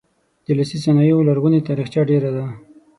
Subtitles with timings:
[0.45, 2.45] د لاسي صنایعو لرغونې تاریخچه ډیره ده.